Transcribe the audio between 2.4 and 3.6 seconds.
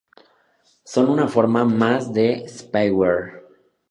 "spyware".